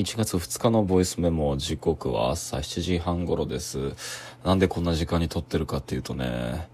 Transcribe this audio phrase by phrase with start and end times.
[0.00, 3.92] 1月2日のボイスメモ時刻は朝7時半頃です。
[4.42, 6.70] なんでこんな時間に撮ってるかっていうとね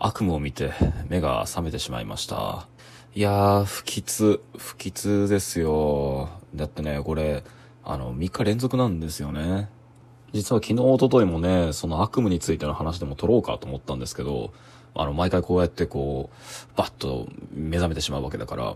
[0.00, 0.72] 悪夢を見て
[1.08, 2.66] 目が覚めてしまいました。
[3.14, 6.28] いやー不吉不吉ですよ。
[6.56, 7.44] だってねこれ
[7.84, 9.68] あの3日連続なんですよね。
[10.32, 14.52] 実は昨日一昨日もねその悪夢についての話でも撮ろうかと思ったんですけど
[14.92, 18.74] あの毎回こうやってこうバッと目覚めてしまうわけだから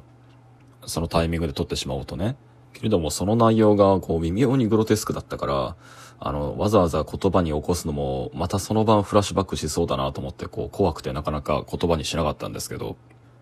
[0.87, 2.37] そのタイミングで撮ってしまおうとね
[2.73, 5.77] けれどもその内容がこう微妙にグロテスクだったから、
[6.23, 12.97] あの、わざわざ言葉に起こすのも、またその晩フラッシュバックしそうだなと思って、こう怖くてなかなか言葉にしなかったんですけど、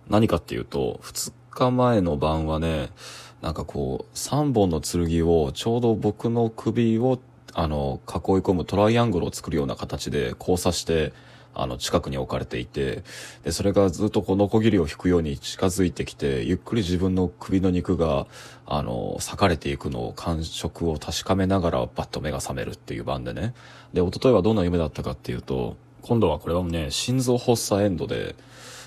[0.08, 2.90] 何かっていうと、2日前の晩はね、
[3.42, 7.18] なんかこう、3本の剣をちょうど僕の首を、
[7.52, 11.12] あの、囲い込むトライアングルを作るような形で交差して、
[11.58, 13.02] あの、近くに置かれていて、
[13.42, 18.28] で、それがずっとこう、ノコギリを引くように近づいてきて、ゆっくり自分の首の肉が、
[18.64, 23.54] あの、裂かれていくのを感触を確かめながら、バッと目が覚めるっていう番でね。
[23.92, 28.36] で、一昨日はどんな夢だったかっていうと、今度はこれはね、心臓発作エンドで、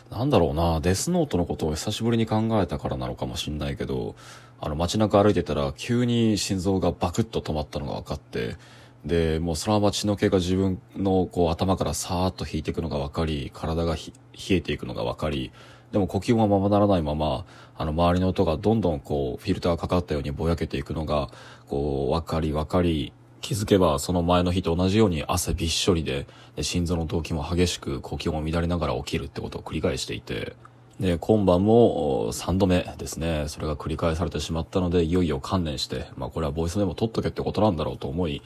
[0.09, 4.15] なんだろうな、デスノートのことを久しぶりに考えたからなのかもしんないけど、
[4.59, 8.55] あの街中歩いてたら急に心臓がバクッと止まったのが分かって、
[9.05, 14.01] で、もうそのまま血の気が自分のこう頭からさーっと引いていくのが分かり、体が冷
[14.49, 15.51] えていくのが分かり、
[15.91, 17.45] でも呼吸もままならないまま、
[17.77, 21.29] あの周りの音がどんどんこうフィルターがかかったようにぼやけていくのが、
[21.67, 30.55] こう分かり分かり、気づけばその前の日と同じように汗びっしょりで、で心臓の動悸も激しく呼吸も乱れながら起きるってことを繰り返していて、
[30.99, 33.45] で、今晩も3度目ですね。
[33.47, 38.43] それが繰り返されてしまったので、いよいよ観念して、まあこれはボイスメモ取っとけってことなんだろうと思い、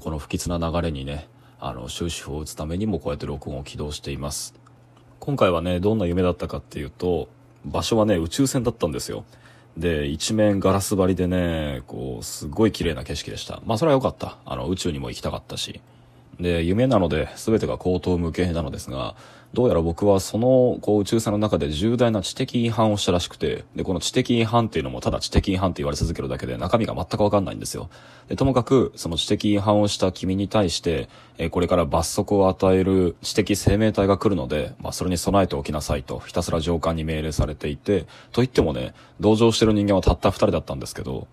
[0.00, 1.28] この不吉な流れにね、
[1.60, 4.54] あの、終止符を打つためにもこうやって録音を起動しています。
[5.20, 7.28] 今回はね、どんな夢だったかっていうと、
[7.64, 9.24] 場所はね、宇宙船だったんですよ。
[9.76, 13.62] で、一面ガラス張りでね、こう、すごい綺麗な景色でした。
[13.64, 14.36] まあ、それは良かった。
[14.44, 15.80] あの、宇宙にも行きたかったし。
[16.38, 19.14] で、夢なので全てが口頭無形なのですが、
[19.54, 27.88] どうやら僕はそのこう宇宙船の中で重大な知的違反をしたらしくて、で、この知的違反っていうのもただ知的違反って言われ続けるだけで中身が全くわかんないんですよ。
[28.28, 41.28] で、ともかくその知的違反をした君に対して、えこれから罰則を与える知的生命体が来るので、まあそれに備えておきなさいとひたすら上官に命令されていて、と言ってもね、同情してる人間はたった二人だったんですけど、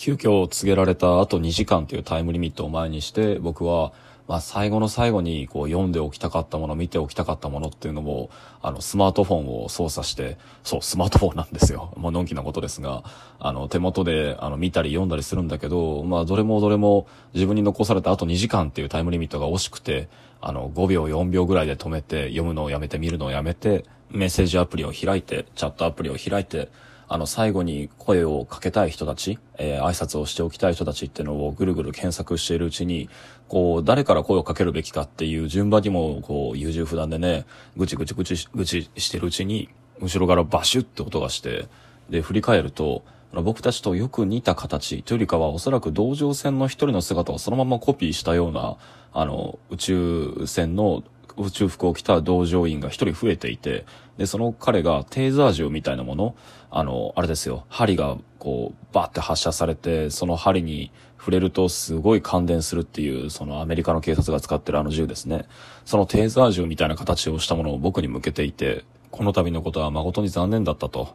[0.00, 3.92] 急遽告げられた後2時間というタイムリミットを前にして僕は
[4.28, 8.30] まあ、最後の最後にこう読んでおきたかったもの、見ておきたかったものっていうのも、
[8.62, 11.92] あの、スマートフォンを操作して、そう、スマートフォンなんですよ。
[11.98, 13.02] もうのんきなことですが、
[13.40, 20.08] あの、手元で、あの、見たり読んだりするんだけど、まあ、どれもどれも自分に残されたあと2時間っていうタイムリミットが惜しくて、
[20.40, 26.68] あの、5秒、4秒ぐらいで止めて、読むのをやめて、見るのをやめて、メッセージアプリを開いて、チャットアプリを開いて、
[27.12, 33.10] あの、最後に声をかけたい人たち、えー、挨拶をしておきたい人たちっていうのをぐるぐる検索しているうちに、
[33.48, 39.68] こう、誰から声をかけるべきかっていう順番にも、こう、優柔不断でね、ぐちぐちぐちぐちしてるうちに、
[40.00, 41.66] 後ろからバシュって音がして、
[42.10, 48.76] で、振り返ると、僕たちとよく似た形というよりかはおそらく同乗船の一人の姿をそのままコピーしたような、
[49.12, 51.02] あの、宇宙船の
[51.36, 53.84] 宇宙服を着た同乗員が一人増えていて、
[54.16, 56.34] で、その彼がテーザー銃みたいなもの、
[56.70, 65.46] あの、あれですよ、針がこう、バーって発射されて、その針に触れるとすごい感電するっていう、そのアメリカの警察が使ってるあの銃ですね。
[65.84, 71.14] そのテーザー銃みたいな形をしたものを僕に向けていて、この度のことは誠に残念だったと。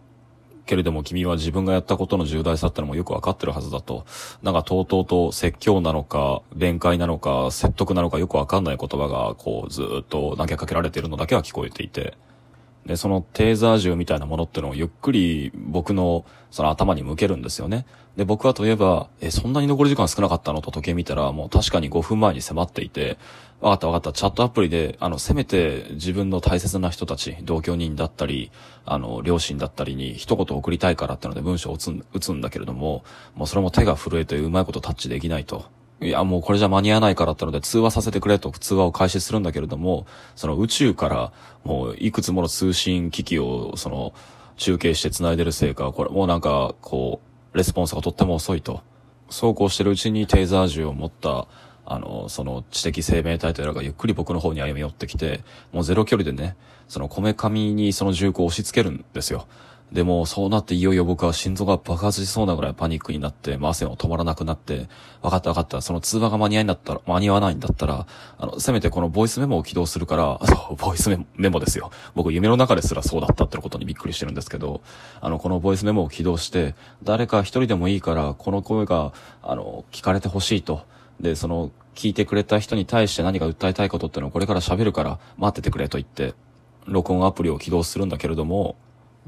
[0.66, 4.06] けれども君は自分がやったことの重大さってのもよくわかってるはずだと。
[4.42, 12.18] なんかとうとうと説教なのか、弁解なのか、説得なのかよくわかんない言葉が、こう、ずっと投げかけられているのだけは聞こえていて。
[12.86, 17.86] で、そのテーザー銃みたいなものってのをゆっくり僕のその頭に向けるんですよね。
[18.16, 20.62] で、僕はといえば、え、そんなに残り時間少なかったの？
[20.62, 23.18] と時計見たら、もう確かに5分前に迫っていて、
[23.60, 28.52] わかったわかった、チャットアプリで、あの、せめて自分の大切な人たち、同居人だったり、
[28.86, 33.04] あの、両親だったりに一言送りたいからってので文章を打つんだけれども、
[33.34, 35.66] もうそれも手が震えてうまいことタッチできないと。
[36.02, 40.06] いや、もうこれじゃ間に合わないからってので通話させてくれと通話を開始するんだけれども、
[40.36, 41.32] その宇宙から
[41.64, 44.14] もういくつもの通信機器をその
[44.58, 47.22] 中継して繋いでるせいか、これもうなんかこ
[47.54, 48.82] う、レスポンスがとっても遅いと。
[49.30, 51.48] そうこうしてるうちにテーザー銃を持った、
[51.86, 56.56] あの、その知的生命体というのがゆっくり僕の方に歩み寄ってきて、もうゼロ距離でね、
[56.88, 59.48] そのこめかみにその銃口を押し付けるんですよ。
[59.92, 64.90] でも、そうなっていよいよ僕は心臓が爆発しそうなぐらいパニックになって、まあ、汗も止まらなくなって、
[65.22, 71.92] 分かった分かった、その通話が間に合いんだったら、間に合わないんだったら、あの、せめてこのボイスメモを起動するから、そう、ボイスメモメモですよ。
[72.16, 74.82] 僕、夢の中ですらそうだったってことにびっくりしてるんですけど、
[75.22, 76.74] あの、このボイスメモを起動して、
[77.04, 80.82] 誰か一人でもいいから、この声が、あの、聞かれてほしいと。
[81.22, 86.34] で、その、聞いてくれた人に対して何か訴えたいことっていうのをこれから喋るから待っててくれと言って、
[86.88, 88.76] 録音アプリを起動するんだけれども、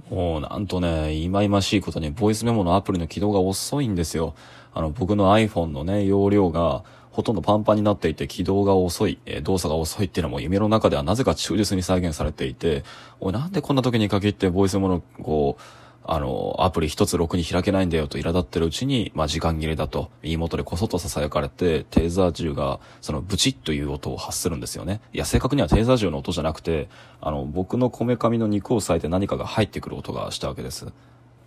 [0.09, 4.35] もうなんとね、忌々しいことに、ボイスメモのアプリの起動が遅いんですよ。
[4.73, 12.83] あの、僕の iPhone のね、容量が、ほとんどパンパンになっていて起動が遅い、えー、動作が遅いっていうのも夢の中ではなぜか忠実に再現されていて、
[13.19, 15.61] おい、なんでこんな時に限ってボイスメモの、こう、
[16.09, 25.01] あの、アプリ一つろくに開けないんだよと苛立ってるうちに、まあ、時間切れだと、妹でこそっと囁かれて、テーザー銃が、その、ブチッという音を発するんですよね。
[25.11, 26.87] いや、正確にはテーザー銃の音じゃなくて、
[27.19, 30.87] あの、僕のこめかみの肉を裂いて何かが入ってくる音がしたわけです。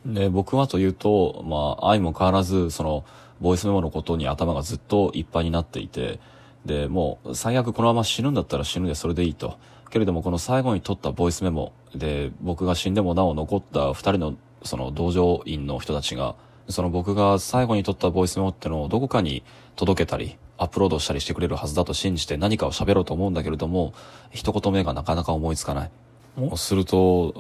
[0.05, 3.05] で、僕はというと、まあ、愛も変わらず、その、
[3.41, 6.21] ボイスメモのことに頭がずっといっぱいになっていて、
[6.67, 9.57] で、もう、最悪このまま死ぬんだったら死ぬでそれでいいと。
[9.91, 16.37] けれども、この最後に撮ったボイスメモで、僕が死んでもなお残った二人のその道場員の人たちが、
[16.69, 19.43] その僕が最後に撮ったボイスメモってのをどこかに
[19.77, 23.95] 届けたり、アップロードしたりしてくれるはずだと信じて何かを喋ろうと思うんだけれども、
[24.31, 25.91] 一言目がなかなか思いつかない。
[26.37, 27.35] もうすると、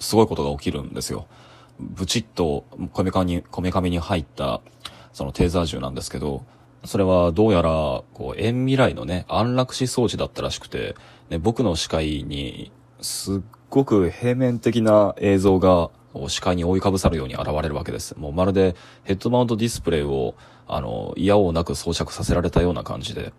[0.00, 1.26] すごいことが起きるんですよ。
[1.78, 4.60] ブチッとこめかみに、こめかみに入った、
[5.12, 6.44] そのテーザー銃なんですけど、
[6.84, 10.96] それはどうやら、こう、遠未来のね、安楽死装置だったらしくて、
[11.30, 13.40] ね、僕の視界に、すっ
[13.70, 15.90] ごく平面的な映像が
[16.28, 18.16] 視界に覆いかぶさるように現れるわけです。
[18.18, 18.74] もうまるで
[19.04, 20.34] ヘッドマウントディスプレイを、
[20.66, 23.32] あの、嫌をなく装着させられたような感じで、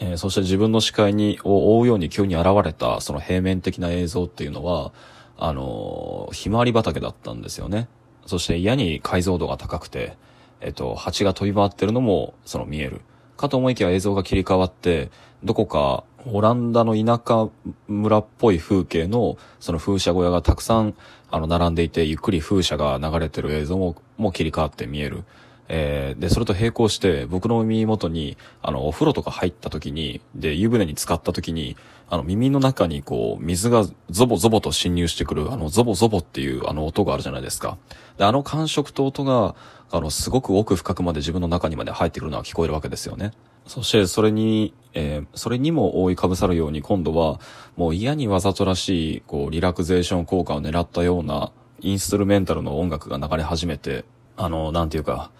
[0.00, 4.92] えー、そして自分の視界に、を覆うように急に現れた、その平面的な映像っていうのは、
[5.38, 7.88] あの、ひまわり畑だったんですよね。
[8.26, 10.16] そして嫌に解像度が高くて、
[10.60, 13.00] えっと、蜂が飛び回ってるのも、その見える。
[13.36, 15.10] かと思いきや映像が切り替わって、
[15.44, 17.48] どこかオランダの田舎
[17.88, 20.94] 村っぽい風景の、その風車小屋がたくさん、
[21.30, 25.24] あの、並んでいて、ゆっくり風車が流れてる映像も、も切り替わって見える。
[25.74, 31.78] えー、で、それと並行して、僕の耳元に、あの、お風呂とか入った時に、で、湯船に浸かった時に、
[32.10, 37.78] あの、耳の中にこう、水がゾボゾボと侵入してくる、あの、ゾボゾボっていうあの音があるじゃないですか。
[38.18, 39.54] で、あの感触と音が、
[39.90, 43.32] あの、すごく奥深くまで自分の中にまで入ってくるのは聞こえるわけですよね。
[43.66, 47.40] そしてそれに、えー、それにも覆いかぶさるように今度は、
[47.76, 54.04] もう嫌にわざとらしい、こう、リラクゼーション効果を狙ったような、インストゥルメンタルの音楽が流れ始めて、
[54.36, 55.30] あの、なんていうか、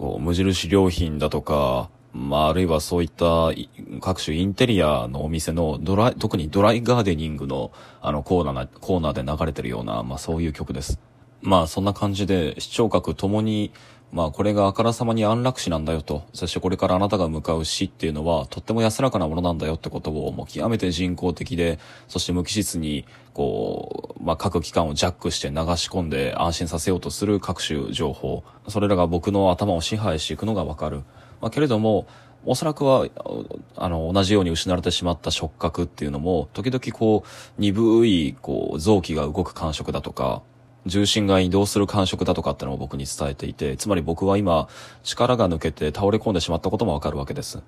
[0.00, 3.50] こう、無印良品だとか、まあ、あるいはそういった
[4.00, 7.70] 各種インテリアのお店のドライ、特にドライガーデニングの
[8.00, 10.98] あのコーナーコーナーで流れてるような、まあそういう曲です。
[11.42, 13.72] まあそんな感じで視聴覚ともに
[14.12, 21.78] まあこれがあからさまに安楽死なんだよと、そしてこれからあなたが向かう死っていうのはとっても安らかなものなんだよってことをもう極めて人工的で、
[22.08, 23.04] そして無機質に
[23.34, 31.02] こう、まあ各機関をジャックして流し込んで安心させようとする各種情報、それらが僕の頭を支配していくのがわかる。
[31.40, 32.06] まあけれども、
[32.46, 33.06] おそらくは、
[33.76, 40.42] あの、同じように失われてしまった触覚っていうのも、時々こう、鈍い、こう、臓器が動く感触だとか、
[40.86, 44.68] 重心が移動する感触だとかってのを僕に伝えていて、つまり僕は今、
[45.02, 47.62] 力が抜けて倒れ込んでしまったこともわかるわけです。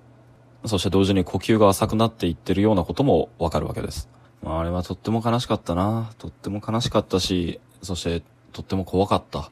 [0.65, 4.09] そして同時に呼吸が浅くなっていってるようなこともわかるわけです。
[4.41, 6.11] まあ、あれはとっても悲しかったな。
[6.17, 9.51] とっても悲しかったし、そしてとっても怖かった。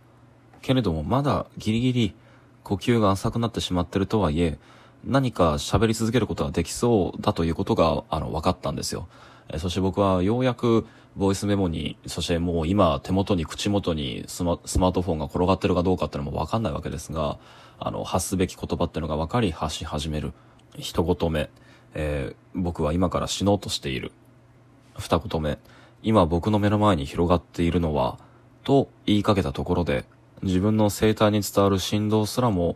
[0.61, 2.15] けれどもまだギリギリ
[2.63, 4.57] 呼吸が浅くなってしまってるとはいえ、
[5.03, 9.07] 何か喋り続けることができそうだということが、あの、分かったんですよ。
[9.57, 17.37] そして僕はようやくボイスメモに、そしてもう今手元に口元にスマスマートフォンが転がってるかどうかってのもわかんないわけですが、
[17.79, 20.33] あの、発すべき言葉っていうのが分かり発し始める。
[20.77, 21.49] 一言目、
[21.93, 24.11] えー、僕は今から死のうとしている。
[24.97, 25.57] 二言目、
[26.03, 28.17] 今僕の目の前に広がっているのは、
[28.63, 30.05] と言いかけたところで、
[30.43, 32.75] 自分の生体に伝わる振動すらも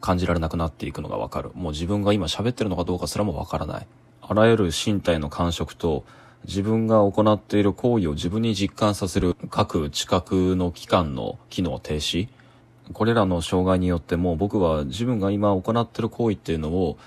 [0.00, 1.50] 感じられなくなっていくのがわかる。
[1.54, 3.86] もう自分が今喋ってるのかどうかすらもわからない。
[4.20, 6.04] あらゆる身体の感触と
[6.46, 12.28] 自分が行っている行為を自分に実感させる各知覚の器官の機能停止
[12.92, 16.98] これらの障害によっても僕は自分が今行っている行為っていうのを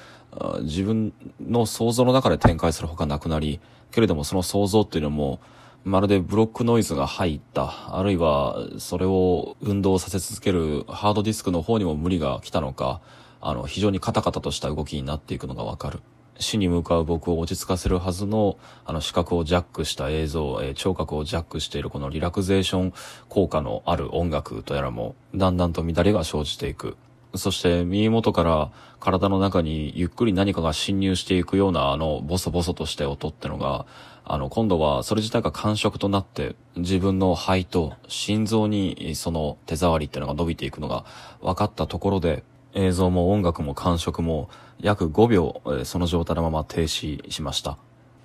[0.61, 1.13] 自分
[1.45, 3.59] の想像の中で展開するほかなくなり
[3.91, 5.39] けれどもその想像っていうのも
[5.83, 13.01] まるでブロックノイズが入ったあるいはそれを運動させ続けるハードディスクの方にも無理が来たのか
[13.41, 15.99] あの非常にカタカタとした動きになっていくのがわかる。
[16.39, 22.93] 死に向かう僕を落ち着かせるはずの、あの、視覚をジャックした映像、えー、聴覚をジャックしているこのリラクゼーション
[23.29, 26.97] 効果のある音楽とやらも、だんだんと乱れが生じていく。
[27.35, 33.85] そして耳元から体の中にゆっくり何かが侵入していくようなあのボソボソとして音ってのが、
[34.25, 41.03] あの今度はそれ自体が感触となって自分の肺と心臓にその手触りっていうのが伸びていくのが
[41.41, 42.43] 分かったところで
[42.73, 44.49] 映像も音楽も感触も
[44.79, 47.77] 約5秒その状態のまま停止しました。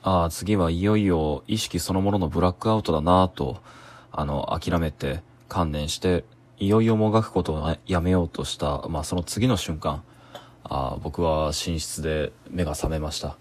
[0.03, 3.61] ああ、次はいよいよ意識そのもののブラックアウトだなぁと、
[4.11, 6.25] あの、諦めて観念して
[6.59, 10.03] いよいよもがくことをやめようとした、まあその次の瞬間、
[10.65, 13.37] あ僕は寝室で目が覚めました。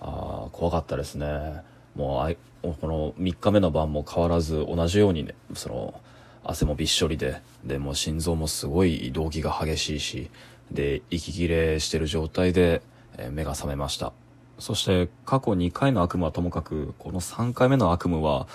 [0.00, 1.62] あ怖かったですね。
[1.94, 6.00] もうあい、この3日目の晩も変わらず同じようにね、その、
[6.44, 10.30] 汗もびっしょりで、で、も心臓もすごい動悸が激しいし、
[10.70, 12.82] で、息切れしてる状態で、
[13.16, 14.12] え目が覚めました。
[14.58, 18.46] そして過去2回の悪夢はともかく、この3回目の悪夢は、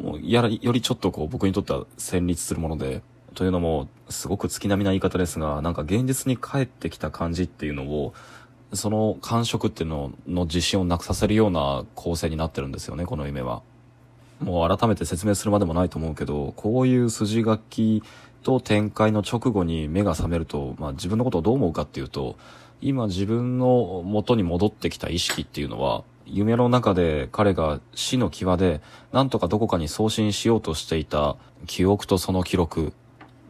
[0.00, 3.02] もうやら、よりちょっとこう僕にとっては戦慄するもので、
[3.34, 8.14] というのも、すごく月並みな言い方ですが、なんか現実に帰ってきた感じっていうのを、
[8.72, 13.62] その感触っていうのの自信をなくさせるような構成になってるんですよね、この夢は。
[14.40, 18.02] もう改めて説明するまでもないと思うけど、こういう筋書き
[18.42, 22.36] と展開の直後に目が覚めると、まあ自分のことをどう思うかっていうと、
[22.80, 28.80] 今自分の元に戻ってきた意識っていうのは、夢の中で彼が死の際で、
[29.12, 32.92] なんとかどこかに送信しようとしていた記憶とその記録、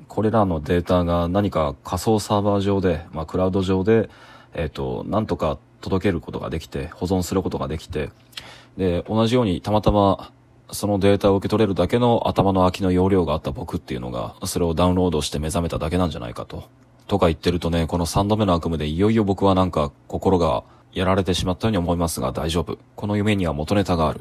[0.08, 4.08] これらのデータが何か仮想サーバー上で、まあ、クラウド上で、
[4.54, 8.10] えっ、ー、と、なんとか届けることができて、保存することができて、
[8.76, 10.30] で、同じようにたまたま
[10.72, 16.68] そのデータを受け取れるだけの頭の空きの容量があった僕っていうのが、それをダウンロードして目覚めただけなんじゃないかと。
[17.06, 22.78] とか言ってるとね、この3度目の悪夢でいよいよ僕はなんか心がやられてしまったように思いますが大丈夫。
[22.96, 24.20] この夢には元ネタがある。